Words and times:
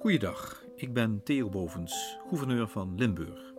Goeiedag, 0.00 0.64
ik 0.76 0.92
ben 0.92 1.22
Theo 1.22 1.48
Bovens, 1.48 2.18
gouverneur 2.28 2.68
van 2.68 2.94
Limburg. 2.94 3.52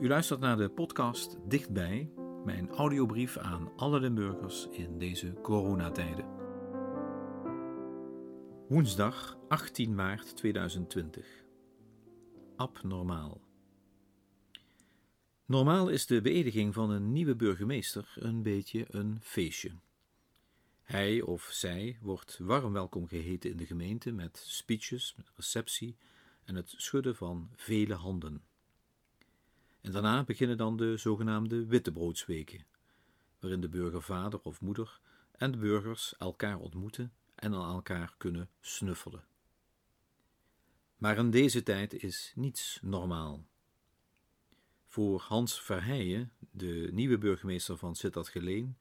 U 0.00 0.08
luistert 0.08 0.40
naar 0.40 0.56
de 0.56 0.68
podcast 0.68 1.36
Dichtbij, 1.48 2.12
mijn 2.44 2.70
audiobrief 2.70 3.36
aan 3.36 3.72
alle 3.76 4.00
Limburgers 4.00 4.68
in 4.70 4.98
deze 4.98 5.32
coronatijden. 5.42 6.24
Woensdag 8.68 9.38
18 9.48 9.94
maart 9.94 10.36
2020. 10.36 11.44
Abnormaal. 12.56 13.40
Normaal 15.46 15.88
is 15.88 16.06
de 16.06 16.20
beëdiging 16.20 16.74
van 16.74 16.90
een 16.90 17.12
nieuwe 17.12 17.36
burgemeester 17.36 18.14
een 18.18 18.42
beetje 18.42 18.84
een 18.88 19.18
feestje. 19.20 19.70
Hij 20.84 21.20
of 21.20 21.48
zij 21.52 21.98
wordt 22.00 22.38
warm 22.38 22.72
welkom 22.72 23.08
geheten 23.08 23.50
in 23.50 23.56
de 23.56 23.66
gemeente 23.66 24.12
met 24.12 24.44
speeches, 24.46 25.14
met 25.16 25.30
receptie 25.36 25.96
en 26.44 26.54
het 26.54 26.74
schudden 26.76 27.16
van 27.16 27.50
vele 27.54 27.94
handen. 27.94 28.42
En 29.80 29.92
daarna 29.92 30.24
beginnen 30.24 30.56
dan 30.56 30.76
de 30.76 30.96
zogenaamde 30.96 31.66
wittebroodsweken, 31.66 32.66
waarin 33.40 33.60
de 33.60 33.68
burgervader 33.68 34.40
of 34.42 34.60
moeder 34.60 35.00
en 35.32 35.50
de 35.50 35.58
burgers 35.58 36.14
elkaar 36.18 36.58
ontmoeten 36.58 37.12
en 37.34 37.54
aan 37.54 37.74
elkaar 37.74 38.14
kunnen 38.16 38.50
snuffelen. 38.60 39.24
Maar 40.96 41.18
in 41.18 41.30
deze 41.30 41.62
tijd 41.62 41.92
is 42.02 42.32
niets 42.34 42.78
normaal. 42.82 43.46
Voor 44.86 45.20
Hans 45.20 45.60
Verheijen, 45.60 46.32
de 46.50 46.88
nieuwe 46.92 47.18
burgemeester 47.18 47.76
van 47.76 47.94
Sittard-Geleen, 47.94 48.76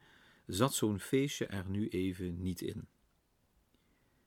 zat 0.46 0.74
zo'n 0.74 1.00
feestje 1.00 1.46
er 1.46 1.70
nu 1.70 1.88
even 1.88 2.42
niet 2.42 2.62
in. 2.62 2.88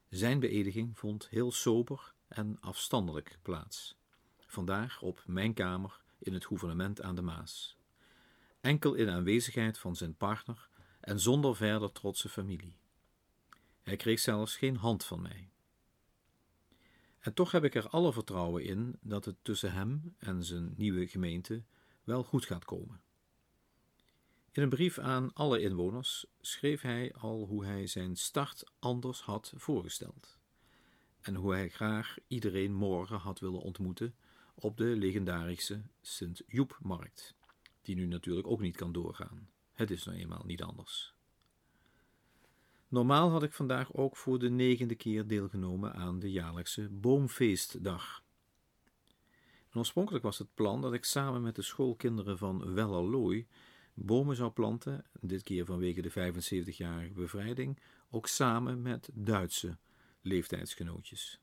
Zijn 0.09 0.39
beëdiging 0.39 0.97
vond 0.97 1.29
heel 1.29 1.51
sober 1.51 2.13
en 2.27 2.59
afstandelijk 2.59 3.39
plaats. 3.41 3.97
Vandaag 4.37 5.01
op 5.01 5.23
mijn 5.25 5.53
kamer 5.53 6.01
in 6.19 6.33
het 6.33 6.45
gouvernement 6.45 7.01
aan 7.01 7.15
de 7.15 7.21
Maas. 7.21 7.77
Enkel 8.61 8.93
in 8.93 9.09
aanwezigheid 9.09 9.77
van 9.77 9.95
zijn 9.95 10.15
partner 10.15 10.69
en 10.99 11.19
zonder 11.19 11.55
verder 11.55 11.91
trotse 11.91 12.29
familie. 12.29 12.75
Hij 13.83 13.95
kreeg 13.95 14.19
zelfs 14.19 14.57
geen 14.57 14.75
hand 14.75 15.05
van 15.05 15.21
mij. 15.21 15.49
En 17.19 17.33
toch 17.33 17.51
heb 17.51 17.63
ik 17.63 17.75
er 17.75 17.89
alle 17.89 18.13
vertrouwen 18.13 18.63
in 18.63 18.97
dat 19.01 19.25
het 19.25 19.35
tussen 19.41 19.73
hem 19.73 20.15
en 20.17 20.43
zijn 20.43 20.73
nieuwe 20.77 21.07
gemeente 21.07 21.63
wel 22.03 22.23
goed 22.23 22.45
gaat 22.45 22.65
komen. 22.65 23.01
In 24.57 24.63
een 24.63 24.69
brief 24.69 24.97
aan 24.97 25.33
alle 25.33 25.61
inwoners 25.61 26.25
schreef 26.41 26.81
hij 26.81 27.13
al 27.13 27.45
hoe 27.45 27.65
hij 27.65 27.87
zijn 27.87 28.15
start 28.15 28.63
anders 28.79 29.21
had 29.21 29.53
voorgesteld 29.55 30.37
en 31.21 31.35
hoe 31.35 31.53
hij 31.53 31.69
graag 31.69 32.17
iedereen 32.27 32.73
morgen 32.73 33.17
had 33.17 33.39
willen 33.39 33.61
ontmoeten 33.61 34.15
op 34.55 34.77
de 34.77 34.83
legendarische 34.83 35.81
Sint-Joepmarkt, 36.01 37.35
die 37.81 37.95
nu 37.95 38.05
natuurlijk 38.05 38.47
ook 38.47 38.59
niet 38.59 38.75
kan 38.75 38.91
doorgaan. 38.91 39.49
Het 39.73 39.91
is 39.91 40.03
nou 40.03 40.17
eenmaal 40.17 40.43
niet 40.45 40.63
anders. 40.63 41.13
Normaal 42.87 43.29
had 43.29 43.43
ik 43.43 43.53
vandaag 43.53 43.93
ook 43.93 44.17
voor 44.17 44.39
de 44.39 44.49
negende 44.49 44.95
keer 44.95 45.27
deelgenomen 45.27 45.93
aan 45.93 46.19
de 46.19 46.31
jaarlijkse 46.31 46.89
Boomfeestdag. 46.89 48.23
En 49.71 49.79
oorspronkelijk 49.79 50.23
was 50.23 50.37
het 50.37 50.53
plan 50.53 50.81
dat 50.81 50.93
ik 50.93 51.03
samen 51.03 51.41
met 51.41 51.55
de 51.55 51.61
schoolkinderen 51.61 52.37
van 52.37 52.73
Wellerlooi 52.73 53.47
bomen 53.99 54.35
zou 54.35 54.51
planten, 54.51 55.05
dit 55.21 55.43
keer 55.43 55.65
vanwege 55.65 56.01
de 56.01 56.11
75-jarige 56.11 57.13
bevrijding, 57.13 57.79
ook 58.09 58.27
samen 58.27 58.81
met 58.81 59.09
Duitse 59.13 59.77
leeftijdsgenootjes. 60.21 61.41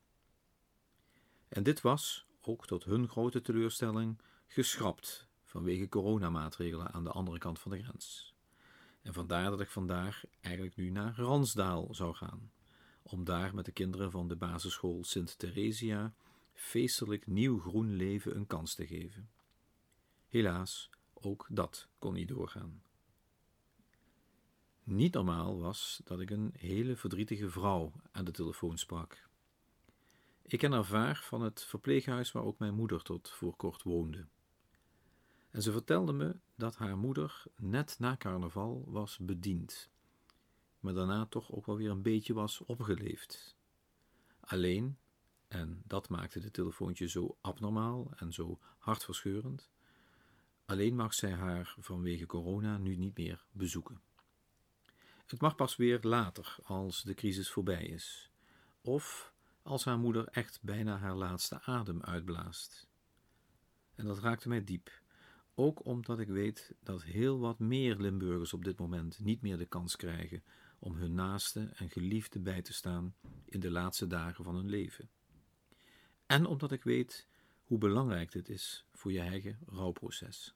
En 1.47 1.63
dit 1.63 1.81
was, 1.81 2.25
ook 2.41 2.67
tot 2.67 2.83
hun 2.83 3.07
grote 3.07 3.41
teleurstelling, 3.41 4.21
geschrapt 4.47 5.27
vanwege 5.43 5.89
coronamaatregelen 5.89 6.91
aan 6.91 7.03
de 7.03 7.11
andere 7.11 7.37
kant 7.37 7.59
van 7.59 7.71
de 7.71 7.83
grens. 7.83 8.33
En 9.01 9.13
vandaar 9.13 9.49
dat 9.49 9.61
ik 9.61 9.69
vandaag 9.69 10.23
eigenlijk 10.41 10.75
nu 10.75 10.89
naar 10.89 11.15
Ransdaal 11.15 11.93
zou 11.93 12.15
gaan, 12.15 12.51
om 13.01 13.23
daar 13.23 13.55
met 13.55 13.65
de 13.65 13.71
kinderen 13.71 14.11
van 14.11 14.27
de 14.27 14.35
basisschool 14.35 15.03
Sint 15.03 15.39
Theresia 15.39 16.13
feestelijk 16.53 17.27
nieuw 17.27 17.59
groen 17.59 17.95
leven 17.95 18.35
een 18.35 18.47
kans 18.47 18.75
te 18.75 18.87
geven. 18.87 19.29
Helaas, 20.27 20.89
ook 21.25 21.47
dat 21.49 21.87
kon 21.99 22.13
niet 22.13 22.27
doorgaan. 22.27 22.83
Niet 24.83 25.13
normaal 25.13 25.59
was 25.59 26.01
dat 26.03 26.19
ik 26.19 26.29
een 26.29 26.53
hele 26.57 26.95
verdrietige 26.95 27.49
vrouw 27.49 27.91
aan 28.11 28.25
de 28.25 28.31
telefoon 28.31 28.77
sprak. 28.77 29.29
Ik 30.41 30.59
ken 30.59 30.71
haar 30.71 30.85
vaag 30.85 31.25
van 31.25 31.41
het 31.41 31.63
verpleeghuis 31.63 32.31
waar 32.31 32.43
ook 32.43 32.59
mijn 32.59 32.73
moeder 32.73 33.01
tot 33.01 33.29
voor 33.29 33.55
kort 33.55 33.83
woonde. 33.83 34.25
En 35.49 35.61
ze 35.61 35.71
vertelde 35.71 36.13
me 36.13 36.35
dat 36.55 36.75
haar 36.75 36.97
moeder 36.97 37.43
net 37.55 37.95
na 37.99 38.17
carnaval 38.17 38.83
was 38.87 39.17
bediend, 39.17 39.89
maar 40.79 40.93
daarna 40.93 41.25
toch 41.25 41.51
ook 41.51 41.65
wel 41.65 41.77
weer 41.77 41.89
een 41.89 42.01
beetje 42.01 42.33
was 42.33 42.61
opgeleefd. 42.61 43.55
Alleen, 44.39 44.97
en 45.47 45.81
dat 45.85 46.09
maakte 46.09 46.39
de 46.39 46.51
telefoontje 46.51 47.07
zo 47.07 47.37
abnormaal 47.41 48.11
en 48.15 48.33
zo 48.33 48.59
hartverscheurend, 48.77 49.69
alleen 50.65 50.95
mag 50.95 51.13
zij 51.13 51.31
haar 51.31 51.75
vanwege 51.79 52.25
corona 52.25 52.77
nu 52.77 52.95
niet 52.95 53.17
meer 53.17 53.45
bezoeken. 53.51 54.01
Het 55.25 55.41
mag 55.41 55.55
pas 55.55 55.75
weer 55.75 55.99
later, 56.01 56.55
als 56.63 57.03
de 57.03 57.13
crisis 57.13 57.49
voorbij 57.49 57.85
is, 57.85 58.31
of 58.81 59.33
als 59.61 59.85
haar 59.85 59.97
moeder 59.97 60.27
echt 60.27 60.59
bijna 60.61 60.97
haar 60.97 61.15
laatste 61.15 61.61
adem 61.61 62.01
uitblaast. 62.01 62.87
En 63.95 64.05
dat 64.05 64.19
raakte 64.19 64.47
mij 64.47 64.63
diep 64.63 65.03
ook 65.55 65.85
omdat 65.85 66.19
ik 66.19 66.27
weet 66.27 66.75
dat 66.83 67.03
heel 67.03 67.39
wat 67.39 67.59
meer 67.59 67.95
Limburgers 67.95 68.53
op 68.53 68.63
dit 68.63 68.79
moment 68.79 69.19
niet 69.19 69.41
meer 69.41 69.57
de 69.57 69.65
kans 69.65 69.95
krijgen 69.95 70.43
om 70.79 70.95
hun 70.95 71.13
naaste 71.13 71.71
en 71.75 71.89
geliefde 71.89 72.39
bij 72.39 72.61
te 72.61 72.73
staan 72.73 73.15
in 73.45 73.59
de 73.59 73.71
laatste 73.71 74.07
dagen 74.07 74.43
van 74.43 74.55
hun 74.55 74.69
leven. 74.69 75.09
En 76.25 76.45
omdat 76.45 76.71
ik 76.71 76.83
weet 76.83 77.27
hoe 77.65 77.77
belangrijk 77.77 78.31
dit 78.31 78.49
is 78.49 78.85
voor 78.93 79.11
je 79.11 79.19
eigen 79.19 79.59
rouwproces. 79.65 80.55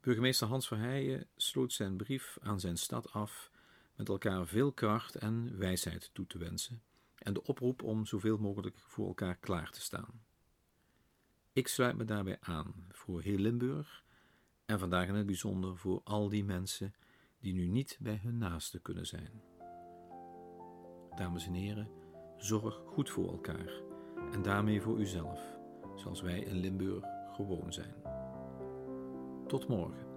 Burgemeester 0.00 0.46
Hans 0.46 0.66
Verheijen 0.66 1.26
sloot 1.36 1.72
zijn 1.72 1.96
brief 1.96 2.38
aan 2.40 2.60
zijn 2.60 2.76
stad 2.76 3.12
af 3.12 3.50
met 3.94 4.08
elkaar 4.08 4.46
veel 4.46 4.72
kracht 4.72 5.14
en 5.14 5.58
wijsheid 5.58 6.10
toe 6.12 6.26
te 6.26 6.38
wensen 6.38 6.82
en 7.14 7.32
de 7.32 7.42
oproep 7.42 7.82
om 7.82 8.06
zoveel 8.06 8.38
mogelijk 8.38 8.78
voor 8.78 9.06
elkaar 9.06 9.36
klaar 9.36 9.70
te 9.70 9.80
staan. 9.80 10.24
Ik 11.52 11.68
sluit 11.68 11.96
me 11.96 12.04
daarbij 12.04 12.38
aan 12.40 12.86
voor 12.88 13.22
heel 13.22 13.38
Limburg 13.38 14.04
en 14.64 14.78
vandaag 14.78 15.08
in 15.08 15.14
het 15.14 15.26
bijzonder 15.26 15.76
voor 15.76 16.00
al 16.04 16.28
die 16.28 16.44
mensen 16.44 16.94
die 17.38 17.54
nu 17.54 17.66
niet 17.66 17.98
bij 18.00 18.20
hun 18.22 18.38
naaste 18.38 18.80
kunnen 18.80 19.06
zijn. 19.06 19.42
Dames 21.16 21.46
en 21.46 21.54
heren, 21.54 21.90
zorg 22.36 22.74
goed 22.74 23.10
voor 23.10 23.28
elkaar 23.32 23.91
en 24.32 24.42
daarmee 24.42 24.82
voor 24.82 24.98
uzelf, 24.98 25.40
zoals 25.96 26.22
wij 26.22 26.38
in 26.38 26.56
Limburg 26.56 27.04
gewoon 27.32 27.72
zijn. 27.72 27.94
Tot 29.46 29.68
morgen. 29.68 30.11